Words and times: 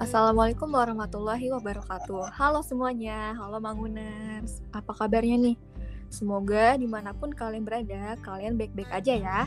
Assalamualaikum 0.00 0.72
warahmatullahi 0.72 1.52
wabarakatuh. 1.52 2.32
Halo 2.32 2.64
semuanya, 2.64 3.36
halo 3.36 3.60
Manguners. 3.60 4.64
Apa 4.72 4.96
kabarnya 4.96 5.36
nih? 5.36 5.56
Semoga 6.08 6.80
di 6.80 6.88
mana 6.88 7.12
pun 7.12 7.28
kalian 7.28 7.68
berada, 7.68 8.16
kalian 8.24 8.56
baik-baik 8.56 8.88
aja 8.88 9.12
ya. 9.20 9.40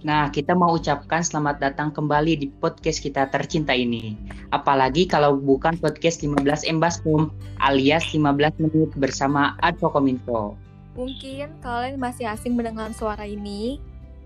Nah, 0.00 0.32
kita 0.32 0.56
mau 0.56 0.72
ucapkan 0.72 1.20
selamat 1.20 1.60
datang 1.60 1.92
kembali 1.92 2.40
di 2.40 2.48
podcast 2.48 3.04
kita 3.04 3.28
tercinta 3.28 3.76
ini. 3.76 4.16
Apalagi 4.48 5.04
kalau 5.04 5.36
bukan 5.36 5.76
podcast 5.76 6.24
15 6.24 6.64
Embaskum 6.64 7.28
alias 7.60 8.16
15 8.16 8.64
menit 8.64 8.96
bersama 8.96 9.60
Advokominfo. 9.60 10.56
Mungkin 10.96 11.60
kalian 11.60 12.00
masih 12.00 12.32
asing 12.32 12.56
mendengar 12.56 12.96
suara 12.96 13.28
ini. 13.28 13.76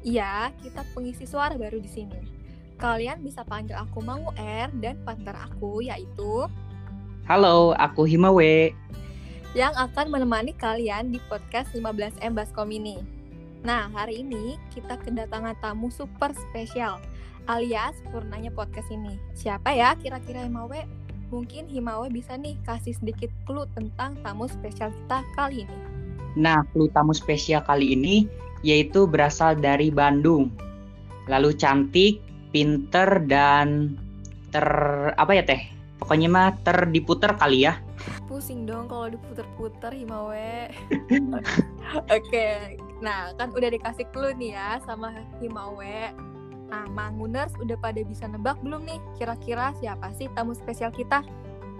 Iya, 0.06 0.54
kita 0.62 0.86
pengisi 0.94 1.26
suara 1.26 1.58
baru 1.58 1.82
di 1.82 1.90
sini. 1.90 2.43
Kalian 2.78 3.22
bisa 3.22 3.46
panggil 3.46 3.78
aku 3.78 4.02
Mangu 4.02 4.34
R 4.36 4.68
dan 4.82 4.98
partner 5.06 5.36
aku 5.38 5.80
yaitu 5.84 6.50
Halo, 7.24 7.72
aku 7.80 8.04
Himawe. 8.04 8.74
yang 9.54 9.70
akan 9.78 10.10
menemani 10.10 10.50
kalian 10.58 11.14
di 11.14 11.22
podcast 11.30 11.70
15 11.78 12.18
M 12.26 12.34
Baskom 12.34 12.74
ini. 12.74 12.98
Nah, 13.62 13.86
hari 13.94 14.26
ini 14.26 14.58
kita 14.74 14.98
kedatangan 14.98 15.54
tamu 15.62 15.94
super 15.94 16.34
spesial 16.34 16.98
alias 17.46 17.94
purnanya 18.10 18.50
podcast 18.50 18.90
ini. 18.90 19.14
Siapa 19.30 19.70
ya 19.70 19.94
kira-kira 19.94 20.42
Himawe? 20.42 20.84
Mungkin 21.30 21.70
Himawe 21.70 22.10
bisa 22.10 22.34
nih 22.34 22.58
kasih 22.66 22.98
sedikit 22.98 23.30
clue 23.46 23.70
tentang 23.78 24.18
tamu 24.26 24.50
spesial 24.50 24.90
kita 24.90 25.22
kali 25.38 25.64
ini. 25.64 25.78
Nah, 26.34 26.66
clue 26.74 26.90
tamu 26.90 27.14
spesial 27.14 27.62
kali 27.62 27.94
ini 27.94 28.26
yaitu 28.66 29.06
berasal 29.06 29.54
dari 29.54 29.92
Bandung. 29.92 30.50
Lalu 31.30 31.54
cantik, 31.56 32.20
pinter, 32.54 33.18
dan 33.26 33.98
ter... 34.54 34.62
apa 35.18 35.32
ya 35.34 35.42
teh? 35.42 35.66
Pokoknya 35.98 36.30
mah 36.30 36.48
terdiputer 36.62 37.34
kali 37.34 37.66
ya. 37.66 37.82
Pusing 38.30 38.62
dong 38.68 38.86
kalau 38.86 39.10
diputer-puter 39.10 39.90
Himawe. 39.90 40.70
Oke, 42.16 42.78
nah 43.02 43.34
kan 43.34 43.50
udah 43.50 43.74
dikasih 43.74 44.06
clue 44.14 44.36
nih 44.38 44.54
ya 44.54 44.78
sama 44.86 45.10
Himawe. 45.42 46.14
Nah, 46.70 46.84
Manguners 46.90 47.54
udah 47.60 47.78
pada 47.78 48.00
bisa 48.02 48.26
nebak 48.30 48.58
belum 48.62 48.86
nih? 48.86 48.98
Kira-kira 49.18 49.74
siapa 49.78 50.10
sih 50.14 50.30
tamu 50.32 50.54
spesial 50.54 50.94
kita? 50.94 51.22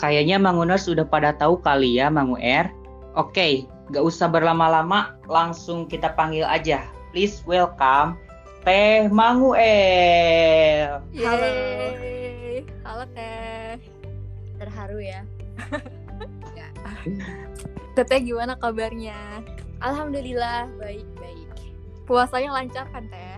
Kayaknya 0.03 0.43
Manguners 0.43 0.91
sudah 0.91 1.07
pada 1.07 1.35
tahu 1.35 1.63
kali 1.63 2.03
ya, 2.03 2.11
Mangu 2.11 2.35
R. 2.39 2.70
Oke, 3.15 3.67
gak 3.95 4.05
usah 4.05 4.27
berlama-lama, 4.27 5.15
langsung 5.31 5.87
kita 5.87 6.15
panggil 6.19 6.43
aja. 6.47 6.83
Please 7.15 7.47
welcome 7.47 8.19
Teh 8.65 9.12
Mangu 9.12 9.53
R. 9.53 11.05
Halo. 11.20 11.48
Halo 12.81 13.05
Teh. 13.12 13.77
terharu 14.57 15.05
ya. 15.05 15.20
Teteh 17.92 18.25
gimana 18.25 18.57
kabarnya? 18.57 19.45
Alhamdulillah 19.85 20.73
baik 20.81 21.05
baik. 21.20 21.48
Puasanya 22.09 22.57
lancar 22.57 22.89
kan 22.89 23.05
Teh? 23.12 23.37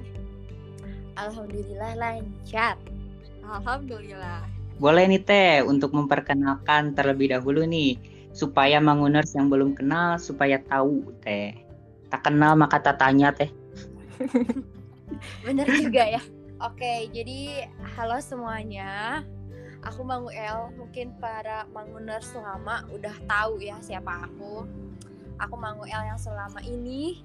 Alhamdulillah 1.19 1.99
lancar. 1.99 2.79
Alhamdulillah. 3.43 4.47
Boleh 4.79 5.11
nih 5.11 5.27
Teh 5.27 5.59
untuk 5.67 5.91
memperkenalkan 5.91 6.95
terlebih 6.95 7.35
dahulu 7.35 7.67
nih 7.67 7.99
supaya 8.31 8.79
Manguners 8.79 9.35
yang 9.35 9.51
belum 9.51 9.75
kenal 9.75 10.23
supaya 10.23 10.63
tahu 10.63 11.03
Teh. 11.19 11.51
Tak 12.15 12.31
kenal 12.31 12.55
maka 12.55 12.79
tak 12.79 13.03
tanya 13.03 13.35
Teh. 13.35 13.51
Bener 15.45 15.67
juga 15.79 16.03
ya. 16.07 16.23
Oke, 16.63 17.13
jadi 17.13 17.69
halo 17.97 18.17
semuanya. 18.19 19.21
Aku 19.85 20.03
Mangu 20.03 20.33
El, 20.33 20.73
mungkin 20.75 21.15
para 21.21 21.69
Manguners 21.71 22.33
lama 22.35 22.83
udah 22.91 23.13
tahu 23.29 23.61
ya 23.61 23.77
siapa 23.79 24.27
aku. 24.27 24.67
Aku 25.37 25.55
Mangu 25.55 25.85
El 25.85 26.11
yang 26.11 26.19
selama 26.19 26.59
ini 26.65 27.23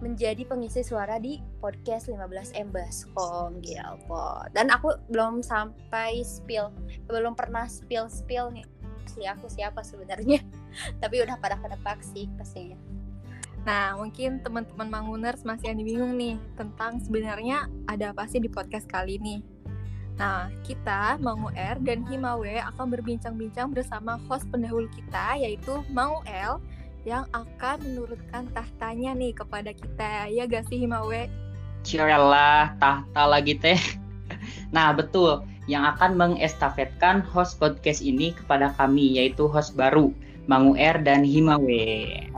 menjadi 0.00 0.48
pengisi 0.48 0.80
suara 0.80 1.20
di 1.20 1.40
podcast 1.60 2.08
15 2.08 2.56
Embaskom 2.56 3.60
Gilpot. 3.60 4.48
Dan 4.56 4.72
aku 4.72 4.96
belum 5.12 5.44
sampai 5.44 6.24
spill, 6.24 6.72
belum 7.08 7.36
pernah 7.36 7.68
spill-spill 7.68 8.52
nih 8.54 8.66
asli 9.10 9.26
aku 9.26 9.50
siapa 9.50 9.82
sebenarnya. 9.82 10.40
Tapi 11.02 11.16
udah 11.26 11.34
pada 11.42 11.58
kedebak 11.58 11.98
sih 12.06 12.30
pastinya. 12.38 12.78
Nah, 13.68 13.92
mungkin 14.00 14.40
teman-teman 14.40 14.88
Manguners 14.88 15.44
masih 15.44 15.76
ada 15.76 15.82
bingung 15.84 16.16
nih 16.16 16.40
tentang 16.56 16.96
sebenarnya 17.04 17.68
ada 17.84 18.16
apa 18.16 18.24
sih 18.24 18.40
di 18.40 18.48
podcast 18.48 18.88
kali 18.88 19.20
ini. 19.20 19.44
Nah, 20.16 20.52
kita, 20.64 21.16
Mangu 21.20 21.48
R 21.56 21.80
dan 21.80 22.04
Himawe 22.04 22.60
akan 22.72 22.92
berbincang-bincang 22.92 23.72
bersama 23.72 24.20
host 24.28 24.44
pendahulu 24.52 24.88
kita 24.92 25.40
yaitu 25.40 25.80
Mangu 25.92 26.20
L 26.28 26.60
yang 27.08 27.24
akan 27.32 27.80
menurunkan 27.80 28.52
tahtanya 28.52 29.16
nih 29.16 29.32
kepada 29.32 29.72
kita. 29.72 30.28
Ya 30.28 30.44
gak 30.44 30.68
sih 30.68 30.84
Himawe? 30.84 31.28
Cialah, 31.84 32.76
tahta 32.80 33.22
lagi 33.28 33.56
Teh. 33.56 33.80
Nah, 34.70 34.94
betul. 34.94 35.42
Yang 35.66 35.98
akan 35.98 36.14
mengestafetkan 36.14 37.26
host 37.26 37.58
podcast 37.58 37.98
ini 37.98 38.30
kepada 38.30 38.70
kami 38.78 39.18
yaitu 39.18 39.50
host 39.50 39.74
baru 39.74 40.14
Mangu 40.46 40.78
R 40.78 41.02
dan 41.02 41.26
Himawe. 41.26 41.82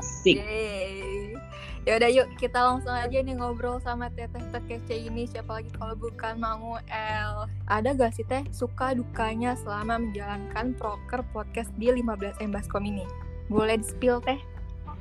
Asik. 0.01 0.41
Yeay. 0.41 1.02
Ya 1.83 1.99
udah 1.99 2.11
yuk 2.15 2.39
kita 2.39 2.63
langsung 2.63 2.95
aja 2.95 3.19
nih 3.19 3.35
ngobrol 3.35 3.83
sama 3.83 4.07
teteh 4.15 4.39
terkece 4.55 5.03
ini 5.03 5.27
siapa 5.27 5.59
lagi 5.59 5.67
kalau 5.75 5.99
bukan 5.99 6.39
Mangu 6.39 6.79
L. 6.95 7.51
Ada 7.67 7.99
gak 7.99 8.15
sih 8.15 8.23
teh 8.23 8.47
suka 8.55 8.95
dukanya 8.95 9.59
selama 9.59 9.99
menjalankan 9.99 10.79
proker 10.79 11.27
podcast 11.35 11.75
di 11.83 11.91
15 11.91 12.39
Embaskom 12.39 12.87
ini? 12.87 13.03
Boleh 13.51 13.83
di 13.83 13.87
spill 13.91 14.23
teh? 14.23 14.39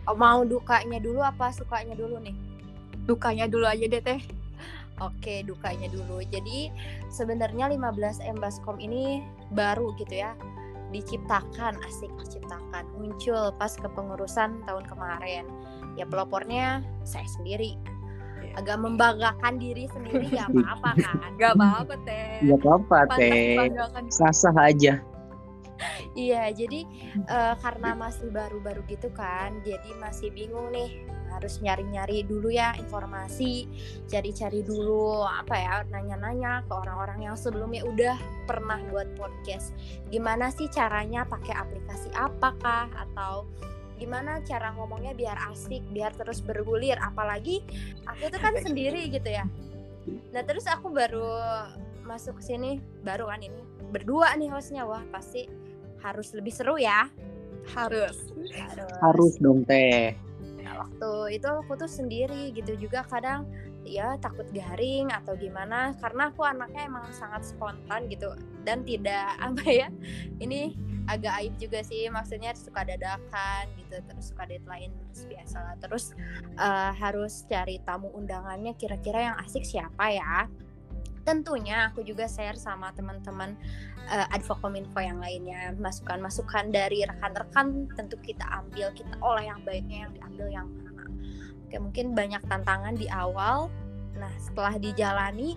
Oh, 0.09 0.17
mau 0.17 0.41
dukanya 0.41 0.97
dulu 0.97 1.21
apa 1.21 1.53
sukanya 1.53 1.93
dulu 1.93 2.17
nih? 2.17 2.33
Dukanya 3.05 3.45
dulu 3.45 3.69
aja 3.69 3.85
deh 3.85 4.01
teh. 4.01 4.17
Oke, 5.05 5.45
dukanya 5.45 5.85
dulu. 5.85 6.25
Jadi 6.33 6.73
sebenarnya 7.13 7.69
15 7.69 8.25
Embaskom 8.25 8.81
ini 8.81 9.21
baru 9.53 9.93
gitu 10.01 10.17
ya. 10.25 10.33
Diciptakan, 10.89 11.77
asik 11.85 12.09
diciptakan. 12.25 12.89
Muncul 12.97 13.53
pas 13.61 13.69
kepengurusan 13.77 14.65
tahun 14.65 14.85
kemarin. 14.89 15.45
Ya 15.99 16.05
pelopornya 16.07 16.85
saya 17.03 17.27
sendiri. 17.27 17.75
Agak 18.57 18.83
membanggakan 18.83 19.61
diri 19.61 19.87
sendiri 19.91 20.27
gak 20.33 20.51
apa-apa 20.53 20.91
kan. 20.99 21.29
Gak 21.39 21.53
apa-apa 21.55 21.95
teh. 22.03 22.39
Gak 22.43 22.59
apa-apa 22.59 22.95
Teh. 23.15 23.69
Sah-sah 24.11 24.55
aja. 24.59 24.99
Iya, 26.13 26.51
jadi 26.53 26.85
eh, 27.25 27.55
karena 27.57 27.97
masih 27.97 28.29
baru-baru 28.29 28.83
gitu 28.85 29.09
kan, 29.15 29.63
jadi 29.65 29.95
masih 29.97 30.29
bingung 30.35 30.69
nih 30.69 31.07
harus 31.31 31.63
nyari-nyari 31.63 32.27
dulu 32.27 32.51
ya 32.51 32.75
informasi, 32.75 33.63
cari-cari 34.11 34.61
dulu 34.67 35.23
apa 35.23 35.55
ya, 35.55 35.75
nanya-nanya 35.87 36.67
ke 36.67 36.73
orang-orang 36.75 37.31
yang 37.31 37.35
sebelumnya 37.39 37.87
udah 37.87 38.19
pernah 38.45 38.83
buat 38.91 39.07
podcast. 39.15 39.71
Gimana 40.11 40.51
sih 40.51 40.67
caranya 40.67 41.23
pakai 41.23 41.55
aplikasi 41.55 42.11
apakah 42.11 42.91
atau 42.91 43.47
gimana 44.01 44.41
cara 44.41 44.73
ngomongnya 44.73 45.13
biar 45.13 45.37
asik, 45.53 45.85
biar 45.93 46.09
terus 46.17 46.41
bergulir. 46.41 46.97
Apalagi 46.97 47.61
aku 48.09 48.33
tuh 48.33 48.41
kan 48.41 48.57
sendiri 48.57 49.05
gitu 49.13 49.29
ya. 49.29 49.45
Nah 50.33 50.41
terus 50.41 50.65
aku 50.65 50.89
baru 50.89 51.37
masuk 52.01 52.41
ke 52.41 52.49
sini, 52.49 52.81
baru 53.05 53.29
kan 53.29 53.45
ini 53.45 53.61
berdua 53.93 54.33
nih 54.41 54.49
hostnya, 54.49 54.81
wah 54.89 55.05
pasti 55.13 55.45
harus 56.01 56.33
lebih 56.33 56.49
seru 56.49 56.81
ya. 56.81 57.05
Harus. 57.77 58.33
Harus. 58.57 58.89
Harus 59.05 59.33
dong 59.37 59.61
Teh. 59.69 60.17
Nah, 60.65 60.81
waktu 60.81 61.37
itu 61.37 61.45
aku 61.45 61.77
tuh 61.77 61.91
sendiri 61.91 62.49
gitu 62.57 62.73
juga 62.73 63.05
kadang 63.05 63.45
ya 63.85 64.17
takut 64.21 64.45
garing 64.53 65.09
atau 65.09 65.33
gimana 65.33 65.93
karena 65.97 66.29
aku 66.29 66.45
anaknya 66.45 66.85
emang 66.85 67.05
sangat 67.13 67.41
spontan 67.45 68.05
gitu 68.09 68.29
dan 68.61 68.85
tidak 68.85 69.35
apa 69.45 69.65
ya 69.65 69.87
ini 70.37 70.77
agak 71.09 71.33
aib 71.41 71.53
juga 71.57 71.81
sih 71.81 72.09
maksudnya 72.09 72.53
suka 72.53 72.85
dadakan 72.85 73.65
gitu 73.77 73.97
terus 74.05 74.33
suka 74.33 74.45
deadline 74.45 74.93
terus 75.09 75.25
biasa 75.29 75.57
lah. 75.61 75.75
Terus 75.81 76.05
eh, 76.57 76.91
harus 76.97 77.45
cari 77.49 77.81
tamu 77.81 78.09
undangannya 78.13 78.73
kira-kira 78.77 79.31
yang 79.31 79.35
asik 79.41 79.65
siapa 79.65 80.13
ya? 80.13 80.49
Tentunya 81.21 81.93
aku 81.93 82.01
juga 82.01 82.25
share 82.25 82.57
sama 82.57 82.89
teman-teman 82.97 83.53
uh, 84.09 84.27
advokominfo 84.33 84.97
yang 84.97 85.21
lainnya. 85.21 85.69
Masukan-masukan 85.77 86.73
dari 86.73 87.05
rekan-rekan 87.05 87.93
tentu 87.93 88.17
kita 88.25 88.41
ambil 88.49 88.89
kita 88.97 89.13
olah 89.21 89.45
yang 89.45 89.61
baiknya 89.61 90.07
yang 90.07 90.11
diambil 90.17 90.47
yang 90.49 90.67
mana. 90.81 91.05
Oke 91.67 91.77
mungkin 91.77 92.17
banyak 92.17 92.41
tantangan 92.49 92.97
di 92.97 93.05
awal. 93.13 93.69
Nah 94.17 94.33
setelah 94.41 94.81
dijalani 94.81 95.55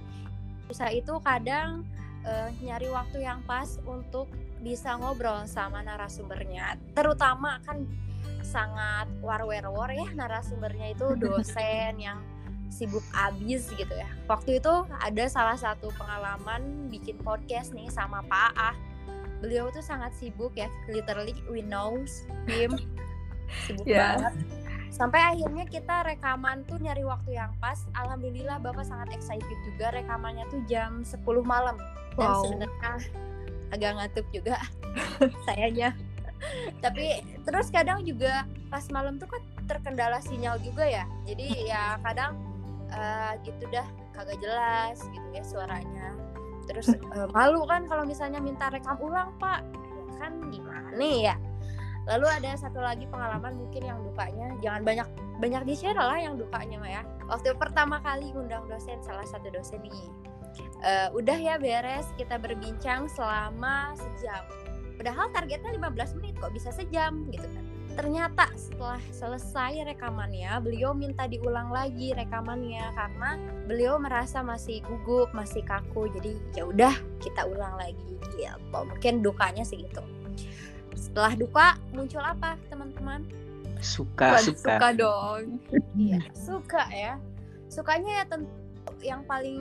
bisa 0.68 0.88
itu 0.92 1.16
kadang 1.24 1.84
eh, 2.28 2.48
nyari 2.60 2.88
waktu 2.92 3.24
yang 3.24 3.40
pas 3.48 3.80
untuk 3.88 4.28
bisa 4.64 4.96
ngobrol 4.96 5.44
sama 5.44 5.84
narasumbernya 5.84 6.80
terutama 6.96 7.60
kan 7.62 7.84
sangat 8.40 9.06
war-war 9.20 9.92
ya 9.92 10.08
narasumbernya 10.16 10.96
itu 10.96 11.06
dosen 11.22 12.00
yang 12.00 12.18
sibuk 12.72 13.06
abis 13.14 13.70
gitu 13.70 13.94
ya. 13.94 14.08
Waktu 14.26 14.58
itu 14.58 14.72
ada 14.98 15.24
salah 15.30 15.54
satu 15.54 15.94
pengalaman 15.94 16.90
bikin 16.90 17.14
podcast 17.22 17.70
nih 17.70 17.86
sama 17.86 18.18
Pak 18.26 18.52
Ah. 18.56 18.74
beliau 19.38 19.68
tuh 19.68 19.84
sangat 19.84 20.10
sibuk 20.16 20.56
ya 20.56 20.66
literally 20.88 21.36
we 21.46 21.60
knows 21.60 22.24
him 22.48 22.74
sibuk 23.68 23.84
Yeah. 23.84 24.16
banget 24.16 24.34
sampai 24.88 25.20
akhirnya 25.20 25.68
kita 25.68 26.02
rekaman 26.02 26.64
tuh 26.64 26.80
nyari 26.80 27.04
waktu 27.04 27.36
yang 27.36 27.52
pas 27.60 27.76
alhamdulillah 27.92 28.56
bapak 28.58 28.82
sangat 28.82 29.12
excited 29.12 29.58
juga 29.68 29.92
rekamannya 29.92 30.48
tuh 30.48 30.64
jam 30.64 31.04
10 31.04 31.20
malam 31.44 31.76
dan 32.16 32.26
Wow. 32.26 32.40
sebenarnya 32.42 32.94
agak 33.74 33.98
ngantuk 33.98 34.26
juga 34.30 34.56
sayanya 35.46 35.92
tapi 36.80 37.24
terus 37.44 37.72
kadang 37.72 38.04
juga 38.04 38.44
pas 38.68 38.84
malam 38.92 39.16
tuh 39.16 39.28
kan 39.28 39.42
terkendala 39.64 40.20
sinyal 40.20 40.60
juga 40.60 40.84
ya. 40.84 41.04
Jadi 41.24 41.68
ya 41.68 41.96
kadang 42.04 42.36
eh, 42.92 43.32
gitu 43.44 43.64
dah 43.72 43.86
kagak 44.12 44.38
jelas 44.40 45.00
gitu 45.00 45.28
ya 45.32 45.42
suaranya. 45.44 46.08
Terus 46.68 46.92
eh, 46.96 47.28
malu 47.32 47.64
kan 47.68 47.88
kalau 47.88 48.04
misalnya 48.04 48.40
minta 48.40 48.68
rekam 48.68 48.96
ulang 49.00 49.32
pak. 49.40 49.64
Ya 49.94 50.14
kan 50.20 50.32
gimana 50.52 51.00
ya? 51.00 51.36
Lalu 52.04 52.26
ada 52.28 52.52
satu 52.60 52.84
lagi 52.84 53.08
pengalaman 53.08 53.56
mungkin 53.56 53.80
yang 53.80 53.98
dukanya 54.04 54.52
jangan 54.60 54.84
banyak 54.84 55.08
banyak 55.40 55.62
di 55.64 55.72
share 55.72 55.96
lah 55.96 56.20
yang 56.20 56.36
dukanya 56.36 56.76
mah 56.76 56.90
ya. 57.00 57.02
Waktu 57.32 57.56
pertama 57.56 57.96
kali 58.04 58.28
ngundang 58.36 58.68
dosen 58.68 59.00
salah 59.00 59.24
satu 59.24 59.48
dosen 59.48 59.80
nih 59.80 59.96
Eh, 60.84 61.08
udah 61.16 61.38
ya 61.40 61.56
beres 61.56 62.04
kita 62.20 62.36
berbincang 62.36 63.08
selama 63.08 63.96
sejam. 63.96 64.44
Padahal 65.00 65.32
targetnya 65.32 65.72
15 65.80 66.12
menit 66.20 66.36
kok 66.36 66.52
bisa 66.52 66.68
sejam 66.76 67.24
gitu 67.32 67.48
kan. 67.48 67.64
Ternyata 67.94 68.52
setelah 68.52 69.00
selesai 69.08 69.80
rekamannya 69.88 70.50
beliau 70.60 70.92
minta 70.92 71.24
diulang 71.24 71.72
lagi 71.72 72.12
rekamannya 72.12 72.84
karena 72.92 73.40
beliau 73.64 73.96
merasa 73.96 74.44
masih 74.44 74.84
gugup 74.84 75.32
masih 75.32 75.64
kaku. 75.64 76.12
Jadi 76.20 76.36
ya 76.52 76.68
udah 76.68 76.92
kita 77.16 77.48
ulang 77.48 77.80
lagi 77.80 78.20
gitu. 78.20 78.44
Mungkin 78.76 79.24
dukanya 79.24 79.64
sih 79.64 79.80
gitu. 79.80 80.04
Setelah 80.92 81.32
duka 81.32 81.66
muncul 81.96 82.20
apa 82.20 82.60
teman-teman? 82.68 83.24
Suka, 83.80 84.36
Waduh, 84.36 84.52
suka. 84.52 84.76
suka 84.76 84.88
dong. 84.92 85.44
Iya, 85.96 86.20
suka 86.36 86.84
ya. 86.92 87.16
Sukanya 87.72 88.20
ya 88.20 88.24
tentu 88.28 88.63
yang 89.00 89.24
paling 89.24 89.58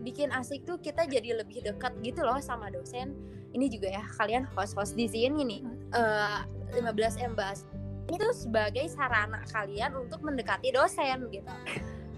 bikin 0.00 0.30
asik 0.30 0.62
tuh 0.62 0.76
kita 0.76 1.04
jadi 1.04 1.34
lebih 1.36 1.62
dekat 1.62 1.96
gitu 2.00 2.22
loh 2.22 2.38
sama 2.38 2.68
dosen. 2.68 3.16
Ini 3.48 3.66
juga 3.66 3.88
ya 3.90 4.04
kalian 4.14 4.44
host-host 4.52 4.92
di 4.92 5.08
sini 5.08 5.40
nih. 5.42 5.60
Eh 5.90 6.40
15 6.76 6.92
Embas. 7.18 7.64
Ini 8.06 8.16
tuh 8.16 8.32
sebagai 8.32 8.84
sarana 8.86 9.40
kalian 9.46 9.96
untuk 9.96 10.20
mendekati 10.20 10.70
dosen 10.70 11.28
gitu. 11.28 11.48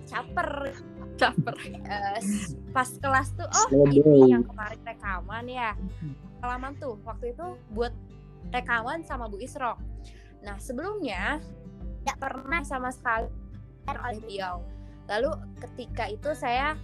Caper 0.06 0.74
Caper. 1.14 1.54
s- 2.18 2.58
pas 2.70 2.88
kelas 2.88 3.30
tuh 3.32 3.46
oh 3.46 3.68
ini 3.86 3.98
yang 4.28 4.42
kemarin 4.42 4.80
rekaman 4.82 5.44
ya. 5.46 5.70
Pengalaman 6.38 6.72
tuh 6.76 6.98
waktu 7.02 7.30
itu 7.30 7.46
buat 7.70 7.92
rekaman 8.48 9.02
sama 9.02 9.26
Bu 9.26 9.38
Isro. 9.38 9.78
Nah 10.40 10.56
sebelumnya 10.56 11.38
tidak 12.00 12.16
pernah 12.18 12.64
sama 12.64 12.90
sekali 12.90 13.28
oleh 13.86 14.18
beliau. 14.18 14.62
Lalu 15.10 15.30
ketika 15.58 16.06
itu 16.06 16.30
saya 16.38 16.78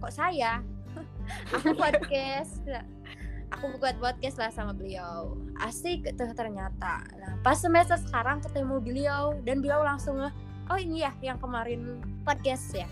kok 0.00 0.10
saya? 0.10 0.64
Aku 1.60 1.76
podcast. 1.76 2.64
Aku 3.52 3.76
buat 3.76 3.96
podcast 4.00 4.40
lah 4.40 4.48
sama 4.48 4.72
beliau. 4.72 5.36
Asik 5.60 6.08
tuh 6.16 6.32
ternyata. 6.32 7.04
Nah 7.20 7.36
pas 7.44 7.60
semester 7.60 8.00
sekarang 8.00 8.40
ketemu 8.40 8.80
beliau 8.80 9.36
dan 9.44 9.60
beliau 9.60 9.84
langsung 9.84 10.16
oh 10.68 10.78
ini 10.80 11.04
ya 11.04 11.12
yang 11.20 11.36
kemarin 11.36 12.00
podcast 12.24 12.72
ya? 12.72 12.88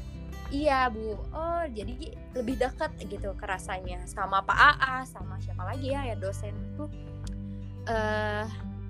Iya 0.52 0.92
bu. 0.92 1.16
Oh 1.32 1.64
jadi 1.72 2.12
lebih 2.36 2.60
dekat 2.60 2.92
gitu 3.00 3.32
kerasanya. 3.40 4.04
Sama 4.04 4.44
Pak 4.44 4.58
AA 4.76 4.94
sama 5.08 5.40
siapa 5.40 5.64
lagi 5.64 5.96
ya 5.96 6.04
ya 6.04 6.16
dosen 6.20 6.52
tuh 6.76 6.92
eh 7.88 8.44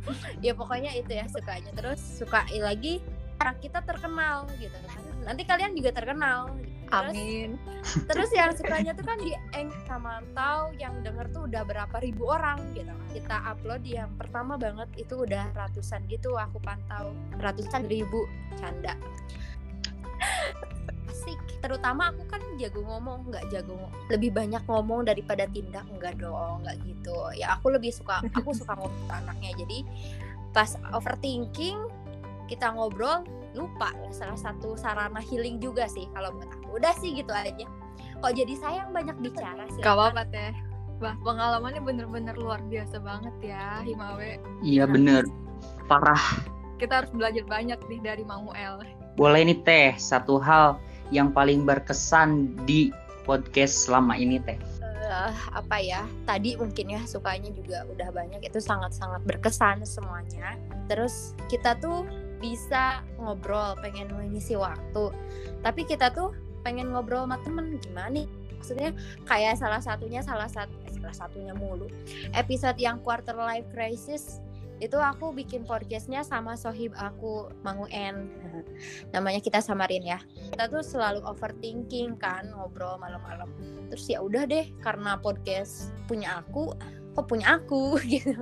ya 0.44 0.52
pokoknya 0.54 0.98
itu 0.98 1.14
ya 1.14 1.30
sukanya. 1.30 1.70
Terus 1.74 2.02
suka 2.02 2.42
lagi 2.58 2.98
karena 3.38 3.54
kita 3.62 3.80
terkenal 3.86 4.50
gitu 4.58 4.78
kan 4.86 5.15
nanti 5.26 5.42
kalian 5.42 5.74
juga 5.74 5.90
terkenal. 5.90 6.54
Terus 6.86 7.18
Amin. 7.18 7.50
terus 8.06 8.30
yang 8.30 8.54
sukanya 8.54 8.94
tuh 8.94 9.02
kan 9.02 9.18
di 9.18 9.34
Eng 9.58 9.74
sama 9.90 10.22
Mantau 10.22 10.70
yang 10.78 11.02
denger 11.02 11.26
tuh 11.34 11.50
udah 11.50 11.66
berapa 11.66 11.96
ribu 11.98 12.30
orang 12.30 12.62
gitu. 12.78 12.94
Kita 13.10 13.42
upload 13.42 13.82
yang 13.82 14.14
pertama 14.14 14.54
banget 14.54 14.86
itu 14.94 15.26
udah 15.26 15.50
ratusan 15.50 16.06
gitu 16.06 16.38
aku 16.38 16.62
pantau. 16.62 17.10
Ratusan 17.42 17.90
ribu 17.90 18.22
canda. 18.62 18.94
Asik. 21.10 21.42
Terutama 21.58 22.14
aku 22.14 22.22
kan 22.30 22.38
jago 22.62 22.86
ngomong 22.86 23.34
nggak 23.34 23.50
jago 23.50 23.90
lebih 24.06 24.30
banyak 24.30 24.62
ngomong 24.70 25.10
daripada 25.10 25.50
tindak. 25.50 25.82
Enggak 25.90 26.22
dong 26.22 26.62
nggak 26.62 26.78
gitu. 26.86 27.18
Ya 27.34 27.58
aku 27.58 27.74
lebih 27.74 27.90
suka 27.90 28.22
aku 28.30 28.54
suka 28.54 28.78
ngomong 28.78 29.10
anaknya. 29.10 29.58
Jadi 29.58 29.82
pas 30.54 30.78
overthinking 30.94 31.76
kita 32.46 32.70
ngobrol 32.70 33.26
lupa 33.56 33.90
salah 34.12 34.36
satu 34.36 34.76
sarana 34.76 35.18
healing 35.18 35.58
juga 35.58 35.88
sih 35.88 36.06
kalau 36.12 36.30
buat 36.36 36.48
aku 36.52 36.76
udah 36.78 36.94
sih 37.00 37.16
gitu 37.16 37.32
aja 37.32 37.66
kok 37.96 38.32
jadi 38.32 38.54
sayang 38.56 38.92
banyak 38.92 39.16
bicara 39.20 39.64
sih 39.72 39.80
Gak 39.80 39.96
apa-apa 39.96 40.24
teh. 40.32 40.52
Wah, 40.96 41.12
pengalamannya 41.20 41.84
bener-bener 41.84 42.32
luar 42.40 42.56
biasa 42.72 42.96
banget 43.04 43.52
ya, 43.52 43.84
Himawe. 43.84 44.40
Iya 44.64 44.88
bener. 44.88 45.28
Parah. 45.92 46.40
Kita 46.80 47.04
harus 47.04 47.12
belajar 47.12 47.44
banyak 47.44 47.76
nih 47.84 48.00
dari 48.00 48.24
Mamuel. 48.24 48.80
Boleh 49.12 49.44
nih 49.44 49.60
teh, 49.60 49.92
satu 50.00 50.40
hal 50.40 50.80
yang 51.12 51.36
paling 51.36 51.68
berkesan 51.68 52.56
di 52.64 52.88
podcast 53.28 53.84
selama 53.84 54.16
ini 54.16 54.40
teh. 54.40 54.56
Eh, 55.06 55.34
apa 55.54 55.78
ya 55.78 56.02
tadi 56.26 56.58
mungkin 56.58 56.90
ya 56.90 57.00
sukanya 57.06 57.54
juga 57.54 57.86
udah 57.86 58.10
banyak 58.10 58.42
itu 58.42 58.58
sangat-sangat 58.58 59.22
berkesan 59.22 59.86
semuanya 59.86 60.58
terus 60.90 61.30
kita 61.46 61.78
tuh 61.78 62.02
bisa 62.38 63.02
ngobrol 63.16 63.76
pengen 63.80 64.12
mengisi 64.12 64.54
waktu. 64.54 65.12
Tapi 65.64 65.82
kita 65.88 66.12
tuh 66.12 66.32
pengen 66.66 66.90
ngobrol 66.92 67.24
sama 67.24 67.38
temen 67.42 67.78
gimana 67.80 68.10
nih? 68.12 68.26
Maksudnya 68.56 68.90
kayak 69.28 69.60
salah 69.60 69.78
satunya 69.78 70.20
salah 70.24 70.50
satu 70.50 70.74
eh, 70.88 70.92
salah 70.98 71.14
satunya 71.14 71.54
mulu 71.54 71.86
episode 72.34 72.74
yang 72.82 72.98
quarter 73.04 73.36
life 73.36 73.68
crisis 73.70 74.42
itu 74.76 75.00
aku 75.00 75.32
bikin 75.32 75.64
podcastnya 75.64 76.20
sama 76.20 76.52
sohib 76.52 76.92
aku 77.00 77.48
Mangu 77.64 77.88
N. 77.88 78.28
Namanya 79.16 79.40
kita 79.40 79.64
samarin 79.64 80.04
ya. 80.04 80.20
Kita 80.52 80.68
tuh 80.68 80.84
selalu 80.84 81.24
overthinking 81.24 82.20
kan 82.20 82.52
ngobrol 82.52 83.00
malam-malam. 83.00 83.48
Terus 83.88 84.04
ya 84.04 84.20
udah 84.20 84.44
deh 84.44 84.68
karena 84.84 85.16
podcast 85.16 85.96
punya 86.04 86.44
aku 86.44 86.76
kok 87.16 87.26
punya 87.32 87.56
aku 87.56 87.96
gitu. 88.12 88.36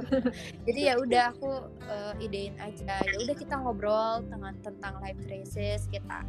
Jadi 0.67 0.81
ya 0.91 0.99
udah 0.99 1.31
aku 1.31 1.51
eh, 1.87 2.13
idein 2.27 2.59
aja. 2.59 2.99
Ya 2.99 3.17
udah 3.23 3.37
kita 3.39 3.55
ngobrol 3.63 4.27
tentang 4.27 4.59
tentang 4.67 4.95
life 4.99 5.21
crisis 5.23 5.87
kita 5.89 6.27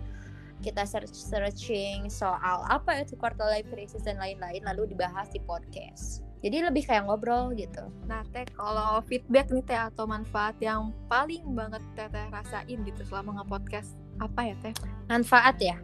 kita 0.64 0.88
search 0.88 1.12
searching 1.12 2.08
soal 2.08 2.64
apa 2.72 3.04
itu 3.04 3.14
quarter 3.20 3.46
life 3.46 3.68
crisis 3.70 4.02
dan 4.08 4.18
lain-lain 4.18 4.64
lalu 4.64 4.90
dibahas 4.90 5.28
di 5.34 5.42
podcast. 5.44 6.26
Jadi 6.46 6.62
lebih 6.62 6.86
kayak 6.86 7.10
ngobrol 7.10 7.58
gitu. 7.58 7.90
Nah, 8.06 8.22
Teh, 8.30 8.46
kalau 8.54 9.02
feedback 9.10 9.50
nih 9.50 9.66
Teh 9.66 9.82
atau 9.82 10.06
manfaat 10.06 10.54
yang 10.62 10.94
paling 11.10 11.42
banget 11.58 11.82
Teh, 11.98 12.06
teh 12.06 12.30
rasain 12.30 12.78
gitu 12.86 13.02
selama 13.02 13.42
nge-podcast 13.42 13.98
apa 14.22 14.54
ya 14.54 14.56
Teh? 14.62 14.74
manfaat 15.10 15.58
ya? 15.58 15.78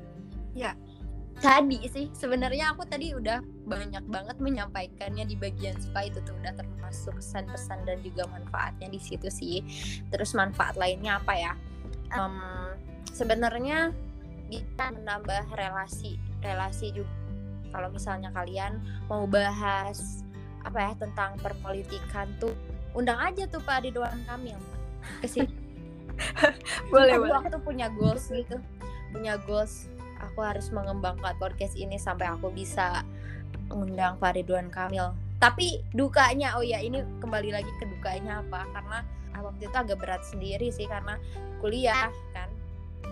Ya. 0.53 0.77
Tadi 1.41 1.79
sih. 1.89 2.07
Sebenarnya 2.13 2.71
aku 2.71 2.85
tadi 2.85 3.11
udah 3.11 3.41
banyak 3.65 4.05
banget 4.07 4.37
menyampaikannya 4.37 5.25
di 5.25 5.35
bagian 5.35 5.75
suka 5.81 6.07
itu 6.07 6.21
tuh. 6.23 6.37
Udah 6.39 6.53
termasuk 6.53 7.17
kesan-pesan 7.17 7.83
dan 7.83 7.97
juga 8.05 8.29
manfaatnya 8.29 8.87
di 8.87 9.01
situ 9.01 9.27
sih. 9.27 9.65
Terus 10.13 10.37
manfaat 10.37 10.77
lainnya 10.77 11.17
apa 11.17 11.33
ya? 11.33 11.53
Em, 12.13 12.35
sebenarnya 13.11 13.91
bisa 14.47 14.91
menambah 14.91 15.55
relasi 15.55 16.19
relasi 16.43 16.91
juga 16.91 17.21
kalau 17.71 17.87
misalnya 17.87 18.29
kalian 18.35 18.83
mau 19.07 19.23
bahas 19.23 20.27
apa 20.67 20.77
ya 20.77 20.93
tentang 20.99 21.39
perpolitikan 21.39 22.27
tuh 22.37 22.51
undang 22.91 23.17
aja 23.17 23.47
tuh 23.47 23.63
Pak 23.63 23.87
Ridwan 23.87 24.19
Kamil 24.27 24.59
ke 25.23 25.27
sini. 25.31 25.55
Boleh, 26.91 27.17
boleh. 27.23 27.33
aku 27.33 27.47
tuh 27.49 27.63
punya 27.63 27.87
goals 27.95 28.27
gitu. 28.29 28.59
Punya 29.15 29.39
goals 29.47 29.87
aku 30.21 30.45
harus 30.45 30.69
mengembangkan 30.69 31.33
podcast 31.41 31.73
ini 31.73 31.97
sampai 31.97 32.29
aku 32.29 32.53
bisa 32.53 33.01
mengundang 33.67 34.19
Pak 34.21 34.37
Ridwan 34.37 34.69
Kamil. 34.69 35.11
Tapi 35.41 35.81
dukanya 35.97 36.53
oh 36.55 36.61
ya 36.61 36.77
ini 36.77 37.01
kembali 37.17 37.49
lagi 37.49 37.71
ke 37.81 37.89
dukanya 37.89 38.45
apa? 38.45 38.67
Karena 38.69 38.99
waktu 39.41 39.65
itu 39.65 39.73
agak 39.73 39.97
berat 39.97 40.21
sendiri 40.21 40.69
sih 40.69 40.85
karena 40.85 41.17
kuliah 41.57 42.13
kan? 42.31 42.49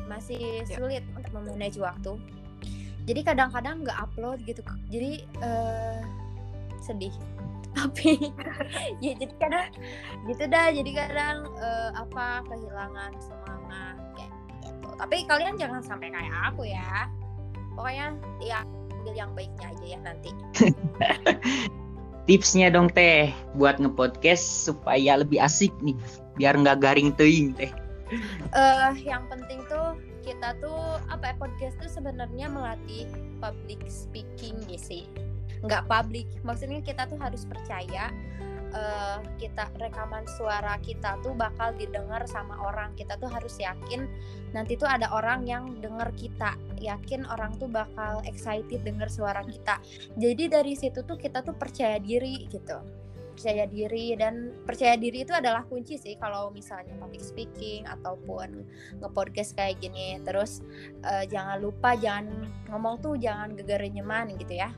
Masih 0.06 0.62
Ya. 0.70 0.78
sulit 0.78 1.02
untuk 1.18 1.32
memanage 1.34 1.82
waktu. 1.82 2.18
Jadi 3.10 3.22
kadang-kadang 3.26 3.82
nggak 3.82 3.98
upload 3.98 4.38
gitu. 4.46 4.62
Jadi 4.94 5.26
eh, 5.42 6.00
sedih. 6.86 7.14
Tapi 7.80 8.18
ya 9.02 9.14
jadi 9.18 9.34
kadang 9.42 9.70
gitu 10.30 10.44
dah. 10.46 10.68
Jadi 10.70 10.92
kadang 10.94 11.38
eh, 11.58 11.90
apa 11.98 12.46
kehilangan 12.46 13.12
semangat. 13.18 13.58
gitu 13.58 13.59
tapi 15.00 15.24
kalian 15.26 15.56
jangan 15.56 15.80
sampai 15.80 16.12
kayak 16.12 16.36
aku 16.52 16.68
ya. 16.68 17.08
Pokoknya 17.74 18.20
ya 18.44 18.68
ambil 19.00 19.16
yang 19.16 19.32
baiknya 19.32 19.66
aja 19.72 19.86
ya 19.88 20.00
nanti. 20.04 20.32
Tipsnya 22.28 22.70
dong 22.70 22.92
teh 22.92 23.32
buat 23.56 23.80
ngepodcast 23.80 24.70
supaya 24.70 25.18
lebih 25.18 25.40
asik 25.40 25.72
nih 25.82 25.96
biar 26.36 26.54
nggak 26.60 26.84
garing 26.84 27.16
teing 27.16 27.56
teh. 27.56 27.72
Uh, 28.52 28.92
yang 29.02 29.26
penting 29.32 29.64
tuh 29.72 29.96
kita 30.22 30.54
tuh 30.60 31.00
apa 31.10 31.32
ya 31.32 31.36
podcast 31.40 31.80
tuh 31.80 31.90
sebenarnya 31.90 32.52
melatih 32.52 33.08
public 33.40 33.82
speaking 33.88 34.60
sih. 34.76 35.08
Nggak 35.64 35.88
public 35.88 36.28
maksudnya 36.44 36.84
kita 36.84 37.08
tuh 37.08 37.18
harus 37.18 37.48
percaya 37.48 38.12
uh, 38.74 39.20
kita 39.38 39.70
rekaman 39.78 40.26
suara 40.38 40.78
kita 40.82 41.18
tuh 41.22 41.34
bakal 41.34 41.74
didengar 41.76 42.26
sama 42.30 42.58
orang. 42.62 42.94
Kita 42.94 43.18
tuh 43.18 43.30
harus 43.30 43.58
yakin 43.58 44.06
nanti 44.54 44.78
tuh 44.78 44.90
ada 44.90 45.10
orang 45.14 45.46
yang 45.46 45.78
denger 45.82 46.10
kita. 46.18 46.58
Yakin 46.80 47.28
orang 47.28 47.58
tuh 47.58 47.70
bakal 47.70 48.22
excited 48.26 48.82
denger 48.82 49.10
suara 49.10 49.42
kita. 49.46 49.82
Jadi 50.18 50.50
dari 50.50 50.74
situ 50.78 51.04
tuh 51.06 51.18
kita 51.18 51.42
tuh 51.42 51.56
percaya 51.58 51.98
diri 51.98 52.48
gitu. 52.50 52.78
Percaya 53.40 53.64
diri 53.72 54.20
dan 54.20 54.52
percaya 54.68 55.00
diri 55.00 55.24
itu 55.24 55.32
adalah 55.32 55.64
kunci 55.64 55.96
sih 55.96 56.20
kalau 56.20 56.52
misalnya 56.52 56.92
public 57.00 57.24
speaking 57.24 57.88
ataupun 57.88 58.68
ngepodcast 59.00 59.56
kayak 59.56 59.80
gini. 59.80 60.20
Terus 60.28 60.60
uh, 61.08 61.24
jangan 61.24 61.58
lupa 61.64 61.96
jangan 61.96 62.28
ngomong 62.68 63.00
tuh 63.00 63.16
jangan 63.16 63.56
gegar 63.56 63.80
nyeman 63.88 64.36
gitu 64.36 64.60
ya 64.60 64.76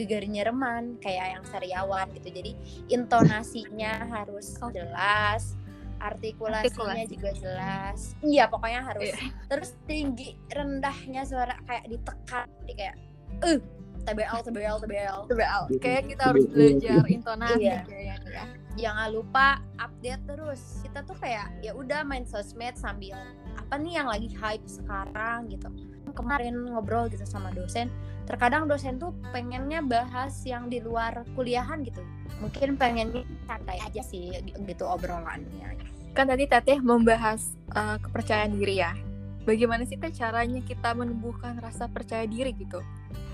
gegar 0.00 0.24
nyereman 0.24 0.96
kayak 1.04 1.36
yang 1.36 1.44
sariawan 1.44 2.08
gitu. 2.16 2.28
Jadi 2.32 2.52
intonasinya 2.88 4.08
harus 4.08 4.56
oh. 4.64 4.72
jelas 4.72 5.60
artikulasinya 6.00 6.96
Artikulasi. 7.04 7.12
juga 7.12 7.30
jelas. 7.36 7.98
Iya 8.24 8.44
pokoknya 8.48 8.80
harus. 8.82 9.12
Yeah. 9.12 9.30
terus 9.52 9.70
tinggi 9.84 10.34
rendahnya 10.48 11.22
suara 11.28 11.54
kayak 11.68 11.84
ditekan. 11.92 12.48
Jadi 12.64 12.72
kayak 12.74 12.96
eh 13.44 13.46
uh, 13.46 13.58
TBL 14.00 14.40
TBL 14.48 14.76
TBL 14.80 15.18
TBL 15.28 15.62
kayak 15.84 16.02
kita 16.08 16.22
harus 16.32 16.44
belajar 16.48 17.04
intonasi 17.04 17.60
iya. 17.60 17.84
kayaknya 17.84 18.16
ya. 18.32 18.44
Jangan 18.80 19.08
lupa 19.12 19.60
update 19.76 20.24
terus. 20.24 20.60
Kita 20.80 21.04
tuh 21.04 21.16
kayak 21.20 21.52
ya 21.60 21.76
udah 21.76 22.00
main 22.08 22.24
sosmed 22.24 22.80
sambil 22.80 23.20
apa 23.60 23.74
nih 23.76 24.00
yang 24.00 24.08
lagi 24.08 24.32
hype 24.32 24.64
sekarang? 24.64 25.52
gitu. 25.52 25.68
Kemarin 26.16 26.56
ngobrol 26.72 27.12
gitu 27.12 27.22
sama 27.28 27.52
dosen 27.52 27.92
terkadang 28.30 28.70
dosen 28.70 28.94
tuh 29.02 29.10
pengennya 29.34 29.82
bahas 29.82 30.46
yang 30.46 30.70
di 30.70 30.78
luar 30.78 31.26
kuliahan 31.34 31.82
gitu. 31.82 31.98
Mungkin 32.38 32.78
pengennya 32.78 33.26
santai 33.50 33.82
aja 33.82 34.06
sih 34.06 34.30
gitu 34.46 34.86
obrolannya. 34.86 35.74
Kan 36.14 36.30
tadi 36.30 36.46
teteh 36.46 36.78
membahas 36.78 37.58
uh, 37.74 37.98
kepercayaan 37.98 38.54
diri 38.54 38.78
ya. 38.78 38.94
Bagaimana 39.42 39.82
sih 39.82 39.98
teh 39.98 40.14
caranya 40.14 40.62
kita 40.62 40.94
menumbuhkan 40.94 41.58
rasa 41.58 41.90
percaya 41.90 42.22
diri 42.30 42.54
gitu? 42.54 42.78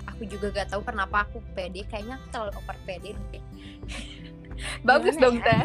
Aku 0.09 0.25
juga 0.25 0.49
gak 0.65 0.73
tahu 0.73 0.81
kenapa 0.81 1.29
aku 1.29 1.45
pede. 1.53 1.85
Kayaknya 1.93 2.17
aku 2.17 2.27
terlalu 2.33 2.53
over 2.57 2.77
pede 2.89 3.13
bagus 4.89 5.21
Gimana 5.21 5.25
dong 5.29 5.37
ya? 5.37 5.45
teh. 5.45 5.65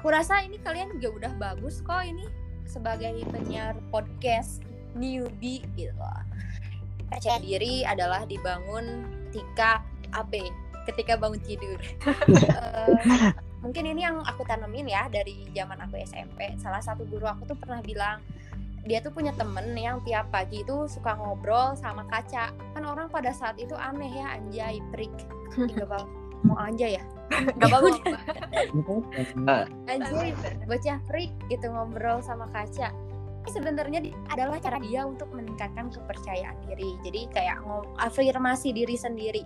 Aku 0.00 0.06
rasa 0.08 0.40
ini 0.40 0.56
kalian 0.64 0.96
juga 0.96 1.28
udah 1.28 1.32
bagus 1.36 1.84
kok 1.84 2.00
ini 2.00 2.24
sebagai 2.64 3.20
penyiar 3.28 3.76
podcast 3.92 4.64
newbie 4.96 5.64
gitu 5.76 5.92
percaya 7.08 7.40
diri 7.40 7.82
adalah 7.82 8.24
dibangun 8.28 9.04
ketika 9.28 9.82
AB 10.16 10.48
ketika 10.88 11.20
bangun 11.20 11.40
tidur. 11.44 11.76
Uh, 12.08 12.96
mungkin 13.64 13.84
ini 13.90 14.06
yang 14.06 14.24
aku 14.24 14.46
tanemin 14.48 14.88
ya 14.88 15.10
dari 15.12 15.44
zaman 15.52 15.76
aku 15.84 16.00
SMP 16.00 16.56
salah 16.56 16.80
satu 16.80 17.04
guru 17.04 17.28
aku 17.28 17.44
tuh 17.44 17.58
pernah 17.58 17.84
bilang 17.84 18.22
dia 18.88 19.04
tuh 19.04 19.12
punya 19.12 19.36
temen 19.36 19.76
yang 19.76 20.00
tiap 20.06 20.32
pagi 20.32 20.64
itu 20.64 20.88
suka 20.88 21.12
ngobrol 21.18 21.76
sama 21.76 22.08
kaca. 22.08 22.56
Kan 22.72 22.84
orang 22.88 23.12
pada 23.12 23.36
saat 23.36 23.60
itu 23.60 23.76
aneh 23.76 24.08
ya 24.08 24.38
anjay 24.38 24.80
prik. 24.94 25.12
Nggak 25.60 26.08
mau 26.48 26.56
anjay 26.56 26.96
ya? 26.96 27.04
Nggak 27.28 27.68
bagus 27.68 27.96
anjay 29.92 30.32
bocah 30.64 30.98
prik 31.04 31.30
gitu 31.52 31.68
ngobrol 31.68 32.24
sama 32.24 32.48
kaca 32.48 32.88
sebenarnya 33.46 34.02
adalah 34.28 34.58
cara 34.58 34.82
dia 34.82 35.06
untuk 35.06 35.30
meningkatkan 35.30 35.88
kepercayaan 35.94 36.58
diri. 36.66 36.98
Jadi 37.06 37.20
kayak 37.30 37.62
afirmasi 38.02 38.74
diri 38.74 38.98
sendiri. 38.98 39.42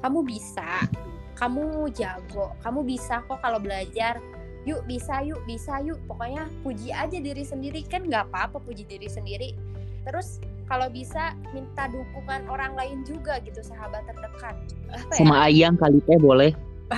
Kamu 0.00 0.22
bisa, 0.22 0.86
kamu 1.34 1.90
jago, 1.96 2.54
kamu 2.62 2.86
bisa 2.86 3.24
kok 3.26 3.42
kalau 3.42 3.58
belajar. 3.58 4.22
Yuk 4.62 4.86
bisa, 4.86 5.26
yuk 5.26 5.42
bisa, 5.42 5.82
yuk. 5.82 5.98
Pokoknya 6.06 6.46
puji 6.62 6.94
aja 6.94 7.18
diri 7.18 7.42
sendiri 7.42 7.82
kan 7.82 8.06
nggak 8.06 8.30
apa-apa 8.30 8.62
puji 8.62 8.86
diri 8.86 9.10
sendiri. 9.10 9.58
Terus 10.06 10.38
kalau 10.70 10.86
bisa 10.86 11.34
minta 11.50 11.90
dukungan 11.90 12.46
orang 12.46 12.78
lain 12.78 13.02
juga 13.02 13.42
gitu 13.42 13.58
sahabat 13.60 14.06
terdekat. 14.06 14.54
Apa 14.94 15.12
ya? 15.12 15.18
Sama 15.18 15.36
ayang 15.50 15.74
kali 15.74 15.98
teh 16.06 16.18
boleh. 16.18 16.54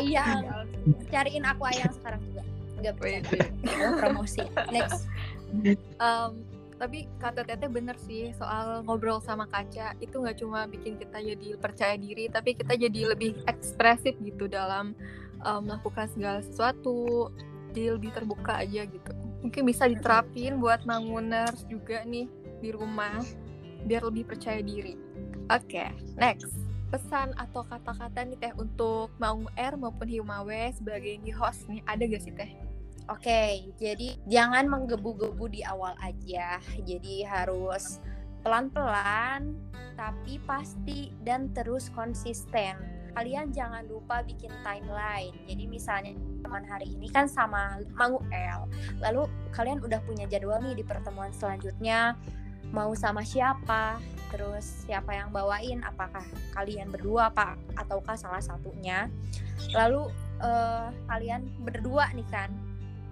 ayang, 0.00 0.64
cariin 1.12 1.44
aku 1.44 1.62
ayang 1.68 1.92
sekarang 1.92 2.20
juga. 2.32 2.42
Gak 2.80 2.96
promosi. 4.00 4.40
Next 4.72 5.04
um, 5.98 6.32
tapi 6.80 7.04
kata 7.20 7.44
Tete 7.44 7.68
bener 7.68 7.92
sih 8.00 8.32
soal 8.40 8.80
ngobrol 8.88 9.20
sama 9.20 9.44
kaca 9.44 9.92
itu 10.00 10.16
nggak 10.16 10.40
cuma 10.40 10.64
bikin 10.64 10.96
kita 10.96 11.20
jadi 11.20 11.48
percaya 11.60 11.94
diri 12.00 12.32
tapi 12.32 12.56
kita 12.56 12.72
jadi 12.72 13.12
lebih 13.12 13.36
ekspresif 13.44 14.16
gitu 14.24 14.48
dalam 14.48 14.96
um, 15.44 15.60
melakukan 15.68 16.08
segala 16.12 16.40
sesuatu. 16.40 17.28
Jadi 17.70 17.86
lebih 17.86 18.10
terbuka 18.10 18.64
aja 18.64 18.82
gitu. 18.82 19.12
Mungkin 19.46 19.62
bisa 19.62 19.86
diterapin 19.86 20.58
buat 20.58 20.82
manguners 20.82 21.62
juga 21.70 22.02
nih 22.02 22.26
di 22.58 22.74
rumah 22.74 23.22
biar 23.86 24.04
lebih 24.10 24.26
percaya 24.26 24.58
diri. 24.64 24.98
Oke 25.52 25.78
okay, 25.78 25.88
next. 26.18 26.50
Pesan 26.90 27.30
atau 27.38 27.62
kata-kata 27.62 28.26
nih 28.26 28.38
teh 28.42 28.52
untuk 28.58 29.14
mau 29.22 29.46
R 29.54 29.78
maupun 29.78 30.10
Himawe 30.10 30.74
sebagai 30.74 31.22
host 31.38 31.70
nih. 31.70 31.78
Ada 31.86 32.02
gak 32.10 32.22
sih 32.26 32.34
teh 32.34 32.69
Oke, 33.10 33.74
jadi 33.74 34.14
jangan 34.30 34.70
menggebu-gebu 34.70 35.50
di 35.50 35.66
awal 35.66 35.98
aja. 35.98 36.62
Jadi 36.86 37.26
harus 37.26 37.98
pelan-pelan 38.46 39.58
tapi 39.98 40.38
pasti 40.46 41.10
dan 41.26 41.50
terus 41.50 41.90
konsisten. 41.90 42.78
Kalian 43.18 43.50
jangan 43.50 43.82
lupa 43.90 44.22
bikin 44.22 44.54
timeline. 44.62 45.34
Jadi 45.50 45.66
misalnya 45.66 46.14
teman 46.46 46.62
hari 46.62 46.86
ini 46.86 47.10
kan 47.10 47.26
sama 47.26 47.82
Mangu 47.98 48.22
L. 48.30 48.70
Lalu 49.02 49.26
kalian 49.58 49.82
udah 49.82 49.98
punya 50.06 50.30
jadwal 50.30 50.62
nih 50.62 50.78
di 50.78 50.84
pertemuan 50.86 51.34
selanjutnya 51.34 52.14
mau 52.70 52.94
sama 52.94 53.26
siapa, 53.26 53.98
terus 54.30 54.86
siapa 54.86 55.10
yang 55.10 55.34
bawain, 55.34 55.82
apakah 55.82 56.22
kalian 56.54 56.86
berdua 56.86 57.34
apa 57.34 57.58
ataukah 57.74 58.14
salah 58.14 58.38
satunya. 58.38 59.10
Lalu 59.74 60.06
uh, 60.38 60.94
kalian 61.10 61.50
berdua 61.66 62.14
nih 62.14 62.30
kan 62.30 62.69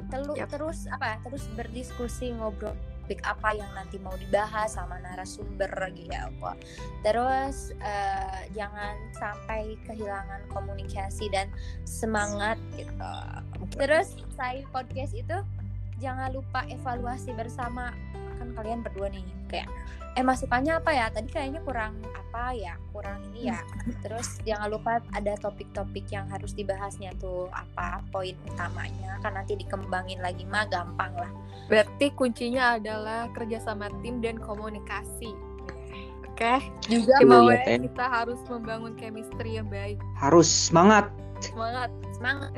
Telu, 0.09 0.35
yep. 0.37 0.49
terus 0.49 0.88
apa 0.88 1.21
terus 1.25 1.45
berdiskusi 1.53 2.33
ngobrol 2.37 2.73
topik 3.09 3.25
apa 3.25 3.57
yang 3.57 3.73
nanti 3.73 3.97
mau 4.05 4.12
dibahas 4.21 4.77
sama 4.77 5.00
narasumber 5.00 5.73
gitu 5.97 6.53
terus 7.00 7.73
uh, 7.81 8.45
jangan 8.53 8.93
sampai 9.17 9.81
kehilangan 9.88 10.45
komunikasi 10.53 11.33
dan 11.33 11.49
semangat 11.88 12.61
gitu. 12.77 12.93
Terus 13.81 14.12
saya 14.37 14.61
podcast 14.69 15.17
itu 15.17 15.41
jangan 15.99 16.31
lupa 16.33 16.64
evaluasi 16.71 17.35
bersama. 17.35 17.93
Kan 18.38 18.55
kalian 18.55 18.87
berdua 18.87 19.11
nih 19.11 19.26
kayak 19.50 19.69
eh 20.14 20.25
masukannya 20.26 20.78
apa 20.78 20.90
ya? 20.95 21.07
Tadi 21.11 21.28
kayaknya 21.31 21.61
kurang 21.62 21.99
apa 22.11 22.55
ya? 22.55 22.75
Kurang 22.95 23.23
ini 23.31 23.50
ya. 23.50 23.61
Terus 24.02 24.38
jangan 24.47 24.71
lupa 24.71 25.02
ada 25.14 25.35
topik-topik 25.38 26.07
yang 26.11 26.26
harus 26.31 26.55
dibahasnya 26.55 27.14
tuh 27.19 27.50
apa 27.50 28.02
poin 28.14 28.35
utamanya. 28.47 29.19
Kan 29.23 29.35
nanti 29.35 29.59
dikembangin 29.59 30.23
lagi 30.23 30.47
mah 30.47 30.67
gampang 30.71 31.14
lah. 31.19 31.31
Berarti 31.67 32.14
kuncinya 32.14 32.78
adalah 32.78 33.31
kerjasama 33.35 33.90
tim 34.00 34.23
dan 34.23 34.38
komunikasi. 34.38 35.35
Oke? 36.25 36.59
Okay? 36.59 36.59
juga 36.87 37.19
mau 37.26 37.50
kita 37.50 38.07
harus 38.07 38.38
membangun 38.47 38.95
chemistry 38.95 39.59
yang 39.59 39.67
baik. 39.67 39.99
Harus 40.19 40.47
semangat. 40.47 41.11
Semangat. 41.43 41.90
Semangat. 42.14 42.55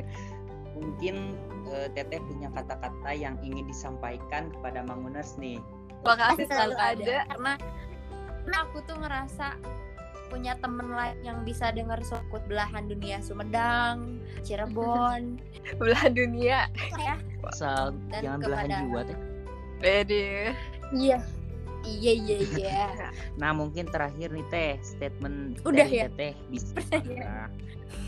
Mungkin 0.77 1.37
uh, 1.71 1.87
Teteh 1.95 2.19
punya 2.27 2.51
kata-kata 2.51 3.11
yang 3.15 3.39
ingin 3.41 3.65
disampaikan 3.65 4.51
kepada 4.51 4.83
Manguners 4.83 5.39
nih 5.39 5.57
Makasih 6.01 6.45
selalu 6.49 6.75
ada. 6.77 7.15
Karena 7.29 7.53
karena 8.41 8.57
aku 8.65 8.77
tuh 8.89 8.97
ngerasa 8.97 9.47
punya 10.31 10.55
temen 10.63 10.87
lain 10.95 11.17
yang 11.21 11.43
bisa 11.43 11.69
denger 11.75 11.99
sokut 12.07 12.41
belahan 12.47 12.87
dunia 12.87 13.19
Sumedang, 13.19 14.17
Cirebon, 14.41 15.37
belahan 15.79 16.13
dunia. 16.15 16.65
Ya. 16.97 17.15
Asal 17.45 17.93
jangan 18.09 18.39
kepada... 18.41 18.47
belahan 18.47 18.69
jiwa 18.87 19.01
teh. 19.05 19.17
Pede. 19.81 20.29
Iya. 20.95 21.19
Iya 21.81 22.13
iya 22.13 22.37
iya. 22.45 22.85
nah 23.41 23.57
mungkin 23.57 23.89
terakhir 23.89 24.29
nih 24.29 24.45
teh 24.53 24.73
statement 24.85 25.61
udah 25.65 25.85
ya 25.89 26.07
teh 26.13 26.37
bisa. 26.49 26.77
ya. 27.05 27.49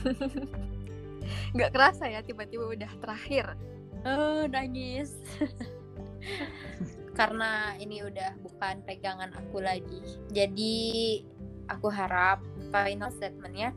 Gak 1.54 1.72
kerasa 1.74 2.10
ya 2.10 2.26
tiba-tiba 2.26 2.66
udah 2.66 2.92
terakhir. 2.98 3.46
Oh 4.04 4.50
nangis. 4.50 5.14
Karena 7.18 7.78
ini 7.78 8.02
udah 8.02 8.34
bukan 8.42 8.82
pegangan 8.84 9.30
aku 9.38 9.62
lagi. 9.62 10.02
Jadi 10.34 11.22
aku 11.70 11.88
harap 11.94 12.42
final 12.74 13.14
statementnya 13.14 13.72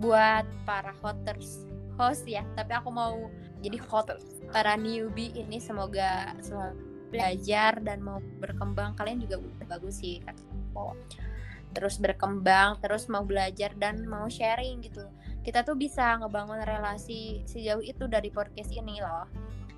buat 0.00 0.46
para 0.64 0.96
hoters 1.04 1.68
host 2.00 2.24
ya 2.24 2.40
tapi 2.56 2.72
aku 2.72 2.88
mau 2.88 3.28
jadi 3.60 3.76
hot 3.90 4.14
para 4.54 4.78
newbie 4.78 5.34
ini. 5.34 5.58
Semoga 5.58 6.38
selalu 6.38 6.78
belajar 7.10 7.82
dan 7.82 8.06
mau 8.06 8.22
berkembang. 8.38 8.94
Kalian 8.94 9.18
juga 9.26 9.42
bagus 9.66 9.98
sih 9.98 10.22
kata 10.22 10.46
terus 11.70 12.02
berkembang 12.02 12.82
terus 12.82 13.06
mau 13.06 13.22
belajar 13.22 13.70
dan 13.78 14.02
mau 14.06 14.26
sharing 14.26 14.82
gitu 14.82 15.06
kita 15.40 15.64
tuh 15.64 15.76
bisa 15.76 16.20
ngebangun 16.20 16.60
relasi 16.64 17.40
sejauh 17.48 17.80
itu 17.80 18.04
dari 18.04 18.28
podcast 18.28 18.70
ini 18.76 19.00
loh. 19.00 19.24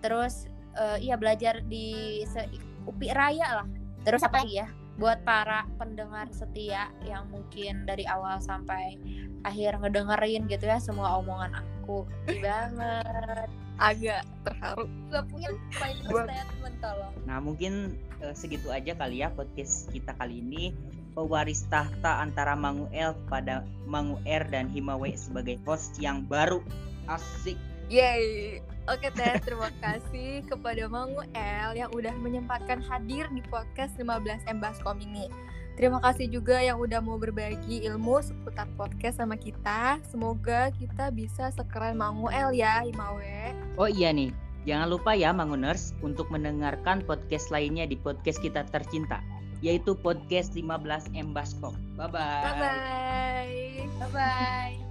Terus 0.02 0.50
eh, 0.74 0.98
iya 0.98 1.14
belajar 1.14 1.62
di 1.66 2.22
se- 2.26 2.50
UPI 2.86 3.10
Raya 3.14 3.62
lah. 3.62 3.68
Terus 4.02 4.26
apa 4.26 4.42
lagi 4.42 4.58
ya? 4.58 4.68
Buat 4.98 5.24
para 5.24 5.64
pendengar 5.80 6.28
setia 6.34 6.90
yang 7.06 7.30
mungkin 7.32 7.86
dari 7.88 8.04
awal 8.04 8.42
sampai 8.42 8.98
akhir 9.42 9.78
ngedengerin 9.80 10.46
gitu 10.50 10.66
ya 10.66 10.82
semua 10.82 11.22
omongan 11.22 11.62
aku. 11.62 12.04
Banget. 12.42 13.48
Agak 13.80 14.22
terharu. 14.46 14.84
Gak 15.10 15.24
punya 15.30 15.48
final 15.74 16.26
statement 16.26 16.76
tolong. 16.82 17.14
Nah 17.24 17.38
mungkin 17.38 17.94
eh, 18.20 18.34
segitu 18.34 18.68
aja 18.74 18.98
kali 18.98 19.22
ya 19.22 19.30
podcast 19.30 19.88
kita 19.94 20.12
kali 20.18 20.42
ini 20.42 20.74
pewaris 21.12 21.64
tahta 21.68 22.24
antara 22.24 22.56
Manguel 22.56 23.16
kepada 23.26 23.64
Manguer 23.84 24.44
dan 24.48 24.68
Himawe 24.72 25.12
sebagai 25.14 25.60
host 25.64 25.96
yang 26.00 26.24
baru 26.26 26.64
asik 27.08 27.56
Yeay. 27.92 28.58
Oke 28.88 29.12
Teh, 29.12 29.36
terima 29.44 29.68
kasih 29.84 30.42
kepada 30.48 30.88
Mangu 30.88 31.22
L 31.36 31.70
yang 31.76 31.92
udah 31.92 32.16
menyempatkan 32.18 32.80
hadir 32.80 33.28
di 33.30 33.44
podcast 33.52 33.94
15 34.00 34.48
M 34.48 34.58
Baskom 34.58 34.96
ini. 34.98 35.28
Terima 35.76 36.00
kasih 36.00 36.28
juga 36.32 36.56
yang 36.56 36.80
udah 36.80 37.04
mau 37.04 37.20
berbagi 37.20 37.84
ilmu 37.84 38.24
seputar 38.24 38.64
podcast 38.80 39.20
sama 39.20 39.36
kita. 39.36 40.00
Semoga 40.08 40.72
kita 40.80 41.12
bisa 41.12 41.52
sekeren 41.52 42.00
Mangu 42.00 42.32
L 42.32 42.56
ya, 42.56 42.80
Himawe. 42.80 43.52
Oh 43.76 43.86
iya 43.86 44.08
nih 44.08 44.32
jangan 44.62 44.88
lupa 44.94 45.12
ya 45.14 45.34
Manguners 45.34 45.94
untuk 46.06 46.30
mendengarkan 46.30 47.02
podcast 47.02 47.50
lainnya 47.50 47.86
di 47.86 47.98
podcast 47.98 48.38
kita 48.38 48.62
tercinta 48.70 49.18
yaitu 49.62 49.94
podcast 49.94 50.52
15 50.52 51.14
M 51.14 51.30
Baskom. 51.32 51.74
Bye 51.94 52.10
bye 52.10 52.42
Bye-bye. 52.42 53.88
bye 53.98 54.10
bye 54.12 54.81